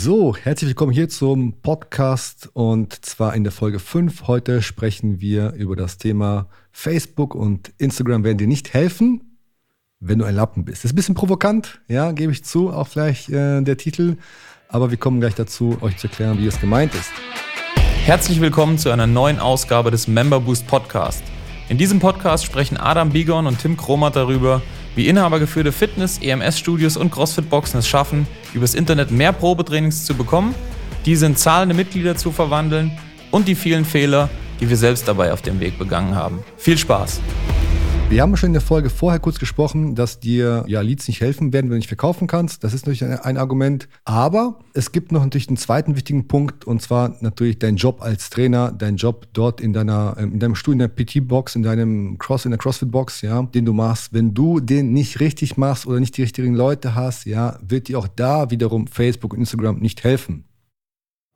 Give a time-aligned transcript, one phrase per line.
[0.00, 4.28] So, herzlich willkommen hier zum Podcast und zwar in der Folge 5.
[4.28, 9.40] Heute sprechen wir über das Thema Facebook und Instagram werden dir nicht helfen,
[9.98, 10.84] wenn du ein Lappen bist.
[10.84, 14.18] Das ist ein bisschen provokant, ja, gebe ich zu, auch vielleicht äh, der Titel,
[14.68, 17.10] aber wir kommen gleich dazu, euch zu erklären, wie es gemeint ist.
[18.04, 21.24] Herzlich willkommen zu einer neuen Ausgabe des Member Boost Podcast.
[21.68, 24.62] In diesem Podcast sprechen Adam Bigon und Tim Kromat darüber,
[24.94, 30.54] wie inhabergeführte Fitness-, EMS-Studios und CrossFit-Boxen es schaffen, übers Internet mehr Probetrainings zu bekommen,
[31.04, 32.92] diese in zahlende Mitglieder zu verwandeln
[33.30, 34.28] und die vielen Fehler,
[34.60, 36.40] die wir selbst dabei auf dem Weg begangen haben.
[36.56, 37.20] Viel Spaß!
[38.10, 41.52] Wir haben schon in der Folge vorher kurz gesprochen, dass dir ja Leads nicht helfen
[41.52, 42.64] werden, wenn du nicht verkaufen kannst.
[42.64, 43.86] Das ist natürlich ein, ein, Argument.
[44.06, 48.30] Aber es gibt noch natürlich einen zweiten wichtigen Punkt und zwar natürlich dein Job als
[48.30, 52.16] Trainer, dein Job dort in deiner, ähm, in deinem Stuhl, in der PT-Box, in deinem
[52.16, 54.14] Cross, in der CrossFit-Box, ja, den du machst.
[54.14, 57.98] Wenn du den nicht richtig machst oder nicht die richtigen Leute hast, ja, wird dir
[57.98, 60.44] auch da wiederum Facebook und Instagram nicht helfen.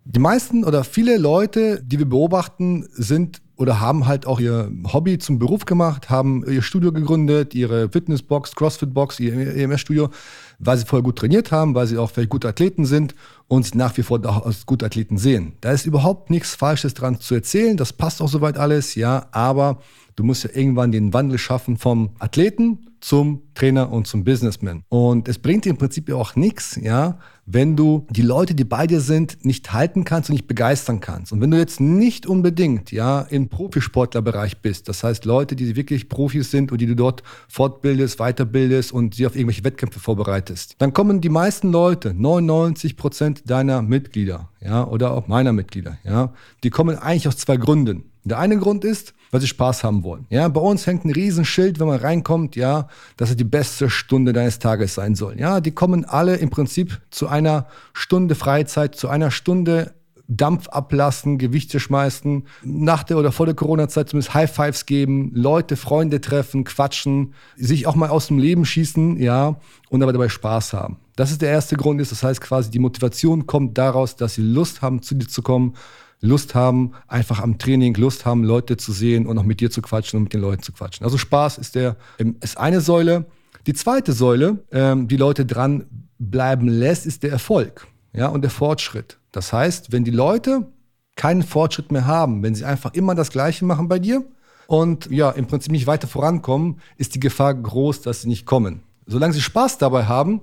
[0.05, 5.19] Die meisten oder viele Leute, die wir beobachten, sind oder haben halt auch ihr Hobby
[5.19, 10.11] zum Beruf gemacht, haben ihr Studio gegründet, ihre Fitnessbox, Crossfitbox, ihr EMS-Studio,
[10.59, 13.15] weil sie vorher gut trainiert haben, weil sie auch vielleicht gute Athleten sind
[13.53, 15.53] und nach wie vor auch als gute Athleten sehen.
[15.61, 19.79] Da ist überhaupt nichts Falsches dran zu erzählen, das passt auch soweit alles, ja, aber
[20.17, 24.85] du musst ja irgendwann den Wandel schaffen vom Athleten zum Trainer und zum Businessman.
[24.89, 28.65] Und es bringt dir im Prinzip ja auch nichts, ja, wenn du die Leute, die
[28.65, 31.33] bei dir sind, nicht halten kannst und nicht begeistern kannst.
[31.33, 36.09] Und wenn du jetzt nicht unbedingt, ja, im Profisportlerbereich bist, das heißt Leute, die wirklich
[36.09, 40.93] Profis sind und die du dort fortbildest, weiterbildest und sie auf irgendwelche Wettkämpfe vorbereitest, dann
[40.93, 46.71] kommen die meisten Leute, 99 Prozent deiner Mitglieder, ja, oder auch meiner Mitglieder, ja, die
[46.71, 48.05] kommen eigentlich aus zwei Gründen.
[48.25, 50.27] Der eine Grund ist, weil sie Spaß haben wollen.
[50.31, 54.33] Ja, bei uns hängt ein Riesenschild, wenn man reinkommt, ja, dass es die beste Stunde
[54.33, 55.41] deines Tages sein soll.
[55.41, 59.93] Ja, die kommen alle im Prinzip zu einer Stunde Freizeit, zu einer Stunde
[60.29, 65.77] Dampf ablassen, Gewichte schmeißen, nach der oder vor der Corona-Zeit zumindest High Fives geben, Leute,
[65.77, 69.57] Freunde treffen, quatschen, sich auch mal aus dem Leben schießen, ja,
[69.91, 70.99] und aber dabei Spaß haben.
[71.17, 74.43] Das ist der erste Grund, ist, das heißt quasi, die Motivation kommt daraus, dass sie
[74.43, 75.75] Lust haben, zu dir zu kommen
[76.23, 79.83] Lust haben, einfach am Training Lust haben, Leute zu sehen und auch mit dir zu
[79.83, 81.05] quatschen und mit den Leuten zu quatschen.
[81.05, 83.27] Also Spaß ist der ähm, ist eine Säule.
[83.67, 85.87] Die zweite Säule, ähm, die Leute dran
[86.19, 89.19] bleiben lässt, ist der Erfolg, ja und der Fortschritt.
[89.33, 90.69] Das heißt, wenn die Leute
[91.17, 94.25] keinen Fortschritt mehr haben, wenn sie einfach immer das Gleiche machen bei dir
[94.69, 98.83] und ja im Prinzip nicht weiter vorankommen, ist die Gefahr groß, dass sie nicht kommen.
[99.07, 100.41] Solange sie Spaß dabei haben,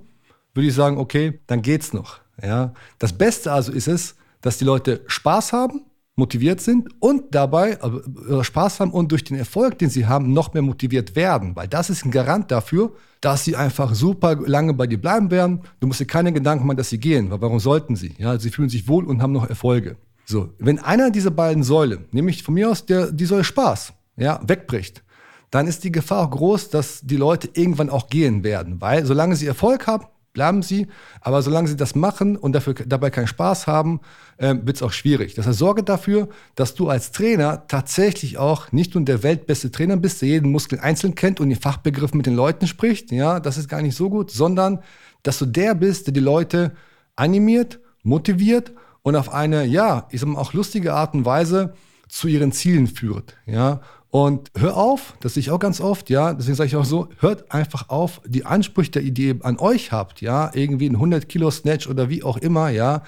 [0.60, 2.20] würde ich sagen, okay, dann geht's noch.
[2.44, 7.72] Ja, das Beste also ist es, dass die Leute Spaß haben, motiviert sind und dabei
[7.72, 11.56] äh, Spaß haben und durch den Erfolg, den sie haben, noch mehr motiviert werden.
[11.56, 15.62] Weil das ist ein Garant dafür, dass sie einfach super lange bei dir bleiben werden.
[15.80, 17.32] Du musst dir keine Gedanken machen, dass sie gehen.
[17.32, 18.14] Weil warum sollten sie?
[18.18, 19.96] Ja, sie fühlen sich wohl und haben noch Erfolge.
[20.26, 24.42] So, wenn einer dieser beiden Säulen, nämlich von mir aus der, die Säule Spaß, ja,
[24.46, 25.04] wegbricht,
[25.52, 28.80] dann ist die Gefahr auch groß, dass die Leute irgendwann auch gehen werden.
[28.80, 30.88] Weil solange sie Erfolg haben, bleiben sie.
[31.22, 34.00] Aber solange sie das machen und dafür, dabei keinen Spaß haben,
[34.38, 35.36] äh, wird es auch schwierig.
[35.36, 39.98] Das heißt, sorge dafür, dass du als Trainer tatsächlich auch nicht nur der weltbeste Trainer
[39.98, 43.12] bist, der jeden Muskel einzeln kennt und die Fachbegriffe mit den Leuten spricht.
[43.12, 44.80] Ja, das ist gar nicht so gut, sondern
[45.24, 46.74] dass du der bist, der die Leute
[47.16, 51.74] animiert, motiviert und auf eine, ja, ich sag mal, auch lustige Art und Weise
[52.08, 53.38] zu ihren Zielen führt.
[53.46, 56.86] Ja, und hör auf, das sehe ich auch ganz oft, ja, deswegen sage ich auch
[56.86, 61.30] so, hört einfach auf, die Ansprüche, die ihr an euch habt, ja, irgendwie ein 100
[61.30, 63.04] Kilo Snatch oder wie auch immer, ja,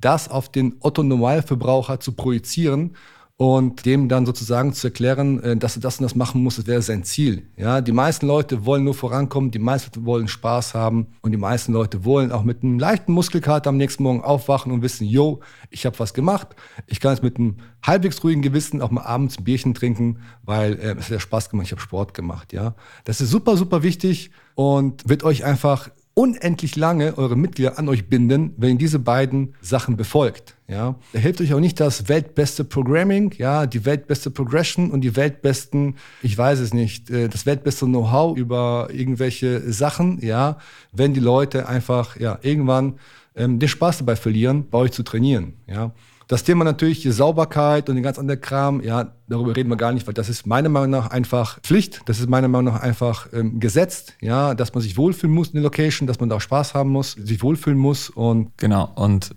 [0.00, 2.96] das auf den Otto Normalverbraucher zu projizieren
[3.42, 6.68] und dem dann sozusagen zu erklären, äh, dass er das und das machen muss, das
[6.68, 7.42] wäre sein Ziel.
[7.56, 11.72] Ja, die meisten Leute wollen nur vorankommen, die meisten wollen Spaß haben und die meisten
[11.72, 15.86] Leute wollen auch mit einem leichten Muskelkater am nächsten Morgen aufwachen und wissen, yo, ich
[15.86, 16.54] habe was gemacht.
[16.86, 20.74] Ich kann jetzt mit einem halbwegs ruhigen Gewissen auch mal abends ein Bierchen trinken, weil
[20.74, 22.52] äh, es hat ja Spaß gemacht, ich habe Sport gemacht.
[22.52, 27.88] Ja, das ist super, super wichtig und wird euch einfach unendlich lange eure Mitglieder an
[27.88, 30.54] euch binden, wenn ihr diese beiden Sachen befolgt.
[30.68, 35.16] Ja, da hilft euch auch nicht das weltbeste Programming, ja, die weltbeste Progression und die
[35.16, 40.58] weltbesten, ich weiß es nicht, äh, das weltbeste Know-how über irgendwelche Sachen, ja,
[40.92, 42.94] wenn die Leute einfach ja irgendwann
[43.34, 45.54] ähm, den Spaß dabei verlieren, bei euch zu trainieren.
[45.66, 45.92] Ja,
[46.32, 49.92] das Thema natürlich die Sauberkeit und den ganz anderen Kram, ja, darüber reden wir gar
[49.92, 52.00] nicht, weil das ist meiner Meinung nach einfach Pflicht.
[52.06, 55.54] Das ist meiner Meinung nach einfach ähm, gesetzt, ja, dass man sich wohlfühlen muss in
[55.54, 58.90] der Location, dass man da auch Spaß haben muss, sich wohlfühlen muss und genau.
[58.94, 59.34] Und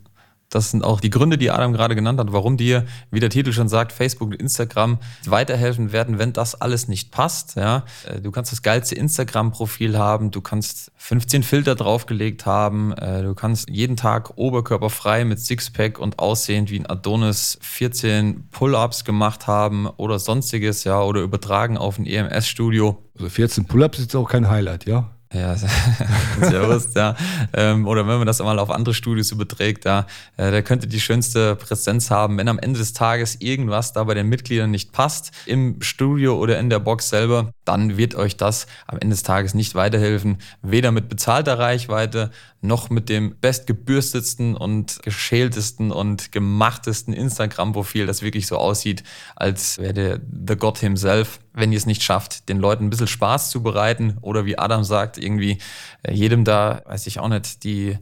[0.50, 3.52] Das sind auch die Gründe, die Adam gerade genannt hat, warum dir, wie der Titel
[3.52, 7.56] schon sagt, Facebook und Instagram weiterhelfen werden, wenn das alles nicht passt.
[7.56, 13.24] Ja, äh, du kannst das geilste Instagram-Profil haben, du kannst 15 Filter draufgelegt haben, äh,
[13.24, 19.48] du kannst jeden Tag oberkörperfrei mit Sixpack und aussehend wie ein Adonis 14 Pull-ups gemacht
[19.48, 23.04] haben oder sonstiges, ja, oder übertragen auf ein EMS-Studio.
[23.16, 25.15] Also 14 Pull-ups ist auch kein Highlight, ja?
[25.36, 25.56] Ja,
[26.42, 27.16] Servus, ja.
[27.54, 30.06] Ähm, oder wenn man das mal auf andere Studios überträgt, ja,
[30.38, 34.14] äh, der könnte die schönste Präsenz haben, wenn am Ende des Tages irgendwas da bei
[34.14, 38.68] den Mitgliedern nicht passt, im Studio oder in der Box selber, dann wird euch das
[38.88, 40.38] am Ende des Tages nicht weiterhelfen.
[40.62, 48.48] Weder mit bezahlter Reichweite noch mit dem bestgebürstetsten und geschältesten und gemachtesten Instagram-Profil, das wirklich
[48.48, 49.04] so aussieht,
[49.36, 53.08] als wäre der The God himself, wenn ihr es nicht schafft, den Leuten ein bisschen
[53.08, 55.58] Spaß zu bereiten oder wie Adam sagt, irgendwie
[56.04, 57.98] äh, jedem da, weiß ich auch nicht, die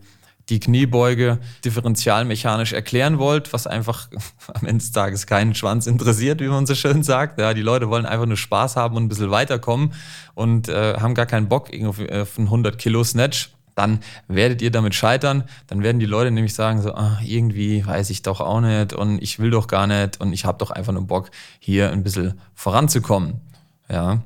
[0.50, 4.10] die Kniebeuge differentialmechanisch erklären wollt, was einfach
[4.54, 7.40] am Ende des Tages keinen Schwanz interessiert, wie man so schön sagt.
[7.40, 9.94] Ja, die Leute wollen einfach nur Spaß haben und ein bisschen weiterkommen
[10.34, 14.72] und äh, haben gar keinen Bock auf, auf einen 100 Kilo Snatch dann werdet ihr
[14.72, 15.44] damit scheitern.
[15.68, 19.22] Dann werden die Leute nämlich sagen so, ah, irgendwie weiß ich doch auch nicht und
[19.22, 22.40] ich will doch gar nicht und ich habe doch einfach nur Bock, hier ein bisschen
[22.56, 23.42] voranzukommen.
[23.90, 24.22] Ja.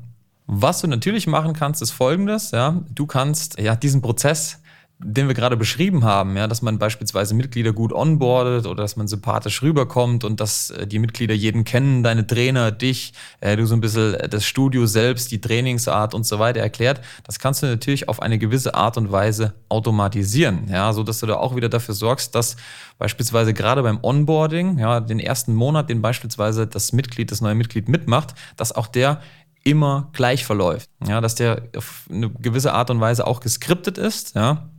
[0.47, 2.81] Was du natürlich machen kannst, ist folgendes, ja.
[2.93, 4.59] Du kannst ja diesen Prozess
[4.99, 9.07] den wir gerade beschrieben haben, ja, dass man beispielsweise Mitglieder gut onboardet oder dass man
[9.07, 13.75] sympathisch rüberkommt und dass äh, die Mitglieder jeden kennen, deine Trainer, dich, äh, du so
[13.75, 17.67] ein bisschen äh, das Studio selbst, die Trainingsart und so weiter erklärt, das kannst du
[17.67, 21.69] natürlich auf eine gewisse Art und Weise automatisieren, ja, so dass du da auch wieder
[21.69, 22.55] dafür sorgst, dass
[22.97, 27.87] beispielsweise gerade beim Onboarding, ja, den ersten Monat, den beispielsweise das Mitglied, das neue Mitglied
[27.87, 29.21] mitmacht, dass auch der
[29.63, 34.33] immer gleich verläuft, ja, dass der auf eine gewisse Art und Weise auch geskriptet ist,
[34.33, 34.69] ja,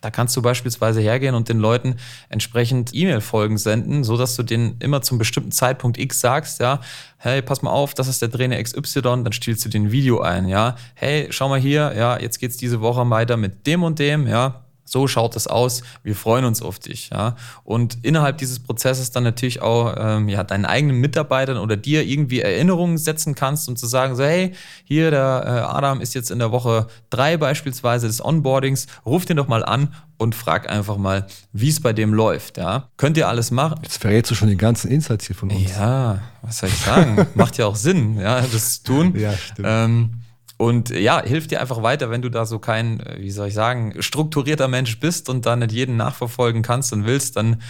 [0.00, 1.96] da kannst du beispielsweise hergehen und den Leuten
[2.28, 6.80] entsprechend E-Mail-Folgen senden, so dass du denen immer zum bestimmten Zeitpunkt X sagst, ja,
[7.18, 10.48] hey, pass mal auf, das ist der Trainer XY, dann stiehlst du den Video ein,
[10.48, 14.26] ja, hey, schau mal hier, ja, jetzt geht's diese Woche weiter mit dem und dem,
[14.26, 17.10] ja, so schaut es aus, wir freuen uns auf dich.
[17.10, 17.36] Ja?
[17.64, 22.40] Und innerhalb dieses Prozesses dann natürlich auch ähm, ja, deinen eigenen Mitarbeitern oder dir irgendwie
[22.40, 24.52] Erinnerungen setzen kannst und zu sagen, so hey,
[24.84, 29.36] hier der äh, Adam ist jetzt in der Woche drei beispielsweise des Onboardings, ruf den
[29.36, 32.58] doch mal an und frag einfach mal, wie es bei dem läuft.
[32.58, 32.88] Ja?
[32.96, 33.80] Könnt ihr alles machen?
[33.82, 35.70] Jetzt verrätst du schon die ganzen Insights hier von uns.
[35.76, 37.26] Ja, was soll ich sagen?
[37.34, 39.14] Macht ja auch Sinn, ja, das zu tun.
[39.18, 39.68] Ja, stimmt.
[39.68, 40.17] Ähm,
[40.58, 43.54] und ja, hilft dir einfach weiter, wenn du da so kein, äh, wie soll ich
[43.54, 47.62] sagen, strukturierter Mensch bist und da nicht jeden nachverfolgen kannst und willst, dann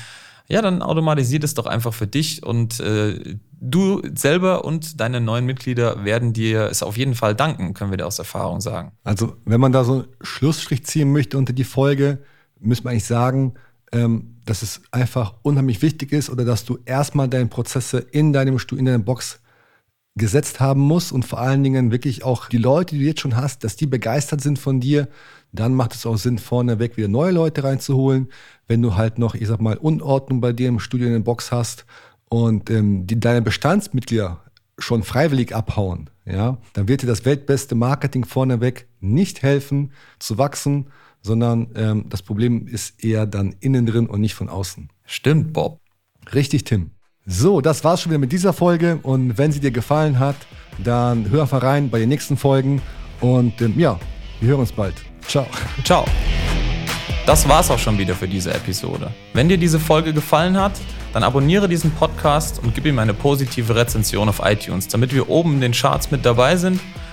[0.51, 5.45] ja, dann automatisiert es doch einfach für dich und äh, du selber und deine neuen
[5.45, 8.93] Mitglieder werden dir es auf jeden Fall danken, können wir dir aus Erfahrung sagen.
[9.05, 12.21] Also, wenn man da so einen Schlussstrich ziehen möchte unter die Folge,
[12.59, 13.55] müssen wir eigentlich sagen,
[13.93, 18.59] ähm, dass es einfach unheimlich wichtig ist oder dass du erstmal deine Prozesse in deinem
[18.59, 19.41] Stuhl, in deiner Box
[20.19, 23.37] gesetzt haben muss und vor allen Dingen wirklich auch die Leute, die du jetzt schon
[23.37, 25.09] hast, dass die begeistert sind von dir,
[25.53, 28.29] dann macht es auch Sinn, vorneweg wieder neue Leute reinzuholen.
[28.67, 31.53] Wenn du halt noch, ich sag mal, Unordnung bei dir im Studio in der Box
[31.53, 31.87] hast
[32.29, 34.43] und ähm, die, deine Bestandsmitglieder
[34.79, 40.89] schon freiwillig abhauen, ja, dann wird dir das weltbeste Marketing vorneweg nicht helfen zu wachsen,
[41.23, 44.91] sondern ähm, das Problem ist eher dann innen drin und nicht von außen.
[45.05, 45.81] Stimmt, Bob.
[46.35, 46.91] Richtig, Tim.
[47.31, 49.01] So, das war's schon wieder mit dieser Folge.
[49.03, 50.35] Und wenn sie dir gefallen hat,
[50.83, 52.81] dann hör einfach rein bei den nächsten Folgen.
[53.21, 54.01] Und ähm, ja,
[54.41, 54.95] wir hören uns bald.
[55.27, 55.47] Ciao.
[55.85, 56.07] Ciao.
[57.27, 59.11] Das war's auch schon wieder für diese Episode.
[59.35, 60.73] Wenn dir diese Folge gefallen hat,
[61.13, 65.57] dann abonniere diesen Podcast und gib ihm eine positive Rezension auf iTunes, damit wir oben
[65.57, 66.81] in den Charts mit dabei sind